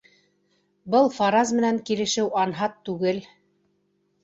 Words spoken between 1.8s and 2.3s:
килешеү